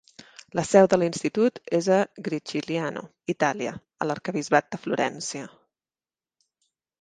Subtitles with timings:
[0.59, 3.03] La seu de l'institut és a Gricigliano
[3.35, 5.45] (Itàlia), a l'Arquebisbat de Florència.